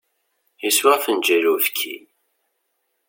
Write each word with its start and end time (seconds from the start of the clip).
Yeswa 0.63 0.89
afenǧal 0.95 1.43
n 1.45 1.49
uyefki. 1.51 1.95